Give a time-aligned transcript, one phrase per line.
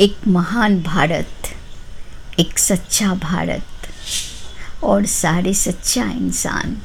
[0.00, 1.28] एक महान भारत,
[2.38, 3.66] एक सच्चा भारत
[4.84, 6.78] और सारे सच्चा इंसान।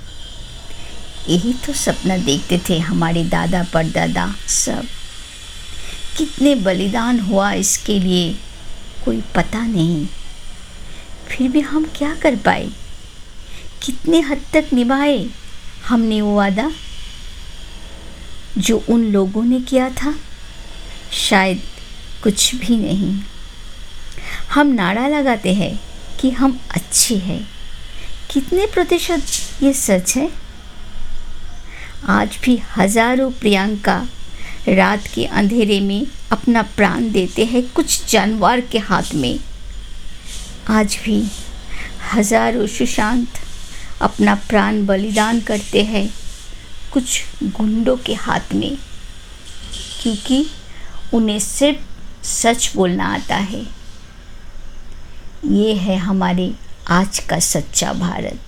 [1.30, 4.86] यही तो सपना देखते थे हमारे दादा परदादा सब।
[6.18, 8.36] कितने बलिदान हुआ इसके लिए,
[9.06, 10.08] कोई पता नहीं।
[11.28, 12.70] फिर भी हम क्या कर पाए?
[13.84, 15.30] कितने हद तक निभाए
[15.88, 16.72] हमने वो वादा?
[18.58, 20.16] जो उन लोगों ने किया था,
[21.12, 21.62] शायद
[22.24, 23.14] कुछ भी नहीं।
[24.52, 25.80] हम नारा लगाते हैं
[26.20, 27.42] कि हम अच्छे हैं।
[28.32, 30.30] कितने प्रतिशत ये सच है?
[32.10, 33.96] आज भी हज़ारों प्रियंका
[34.70, 39.40] रात के अंधेरे में अपना प्राण देते हैं कुछ जानवर के हाथ में।
[40.70, 41.22] आज भी
[42.14, 43.40] हज़ारों सुशांत
[44.02, 46.10] अपना प्राण बलिदान करते हैं
[46.94, 48.76] कुछ गुंडों के हाथ में,
[50.02, 50.46] क्योंकि
[51.14, 51.93] उन्हें सिर्फ़
[52.24, 53.66] सच बोलना आता है।
[55.46, 56.54] ये है हमारे
[56.88, 58.40] आज का सच्चा भारत।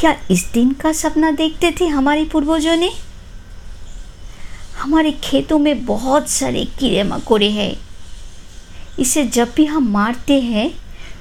[0.00, 2.92] क्या इस दिन का सपना देखते थे हमारे पूर्वजों ने?
[4.76, 7.76] हमारे खेतों में बहुत सारे कीड़े मकोड़े हैं।
[8.98, 10.70] इसे जब भी हम मारते हैं,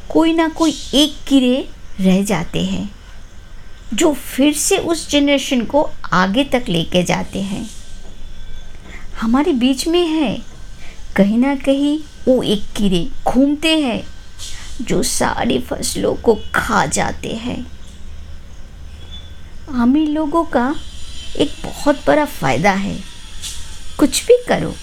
[0.09, 2.95] कोई ना कोई एक कीड़े रह जाते हैं,
[3.93, 7.69] जो फिर से उस जनरेशन को आगे तक लेके जाते हैं।
[9.21, 10.50] हमारे बीच में है
[11.15, 14.03] कहीं ना कहीं वो एक कीड़े घूमते हैं,
[14.81, 17.71] जो सारी फ़सलों को खा जाते हैं।
[19.81, 20.75] अमीर लोगों का
[21.37, 22.99] एक बहुत बड़ा फ़ायदा है।
[23.99, 24.75] कुछ भी करो,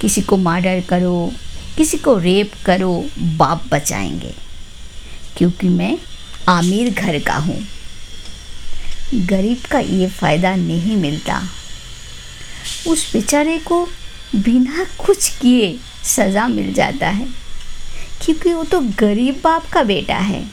[0.00, 1.32] किसी को मर्डर करो,
[1.76, 4.34] किसी को रेप करो, बाप बचाएँगे।
[5.36, 5.98] क्योंकि मैं
[6.48, 7.66] आमिर घर का हूँ।
[9.14, 11.42] गरीब का ये फ़ायदा नहीं मिलता।
[12.88, 13.88] उस बेचारे को
[14.34, 17.28] बिना कुछ किए सज़ा मिल जाता है।
[18.22, 20.50] क्योंकि वो तो गरीब बाप का बेटा है।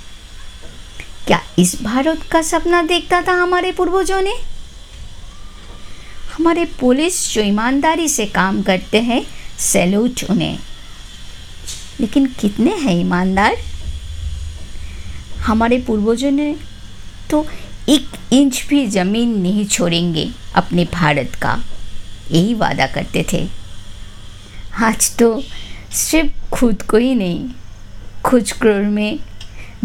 [1.28, 4.34] क्या इस भारत का सपना देखता था हमारे पूर्वजों ने?
[6.38, 9.26] हमारे पुलिस जो ईमानदारी से काम करते हैं
[9.60, 10.60] सैल्यूट उन्हें।
[12.00, 13.58] लेकिन कितने हैं ईमानदार?
[15.40, 16.56] हमारे पूर्वजों ने
[17.30, 17.48] तो
[17.90, 21.64] एक इंच भी ज़मीन नहीं छोड़ेंगे अपने भारत का।
[22.32, 23.63] यही वादा करते थे।
[24.82, 25.44] आज तो
[25.92, 27.50] सिर्फ़ खुद को ही नहीं,
[28.24, 29.20] कुछ करोड़ में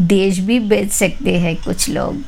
[0.01, 2.23] देश भी बेच सकते हैं कुछ लोग।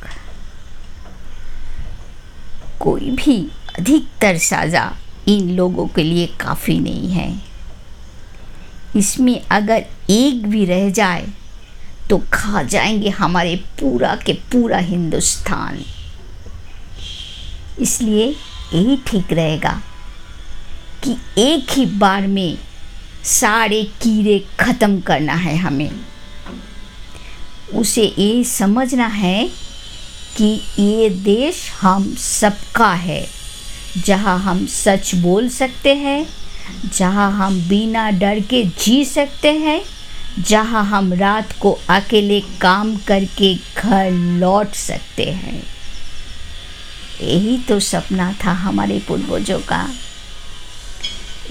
[2.79, 4.95] कोई भी अधिकतर साजा
[5.27, 7.41] इन लोगों के लिए काफ़ी नहीं है।
[8.95, 11.27] इसमें अगर एक भी रह जाए
[12.09, 15.83] तो खा जाएँगे हमारे पूरा के पूरा हिंदुस्तान।
[17.79, 18.25] इसलिए
[18.73, 19.81] यही ठीक रहेगा।
[21.03, 22.57] कि एक ही बार में
[23.23, 25.91] सारे कीड़े ख़त्म करना है हमें।
[27.73, 29.49] उसे ये समझना है
[30.37, 33.27] कि ये देश हम सबका है।
[33.97, 36.27] जहाँ हम सच बोल सकते हैं,
[36.97, 39.81] जहाँ हम बिना डर के जी सकते हैं,
[40.39, 45.63] जहाँ हम रात को अकेले काम करके घर लौट सकते हैं।
[47.21, 49.89] यही तो सपना था हमारे पूर्वजों का।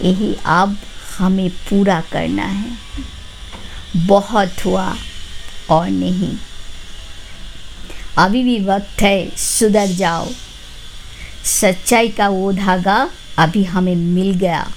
[0.02, 0.78] यही अब
[1.18, 2.78] हमें पूरा करना है।
[3.96, 4.96] बहुत हुआ
[5.70, 6.36] और नहीं।
[8.18, 10.28] अभी भी वक्त है, सुधर जाओ।
[11.44, 14.70] सच्चाई का वो धागा अभी हमें मिल गया।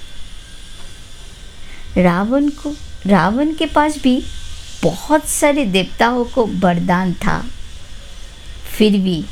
[1.96, 4.24] रावण को, रावण के पास भी
[4.82, 7.44] बहुत सारे देवताओं को वरदान था।
[8.78, 9.24] फिर भी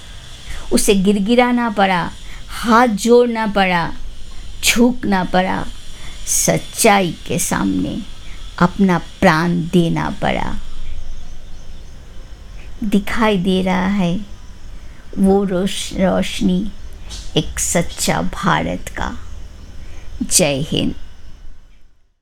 [0.72, 2.10] उसे गिरगिराना पड़ा,
[2.48, 3.92] हाथ जोड़ना पड़ा,
[4.64, 5.66] झुकना पड़ा।
[6.26, 8.02] सच्चाई के सामने
[8.58, 10.56] अपना प्राण देना पड़ा।
[12.84, 14.20] दिखाई दे रहा है,
[15.18, 16.72] वो रोश, रोशनी
[17.36, 19.18] एक सच्चा भारत का।
[20.22, 20.94] जय हिंद।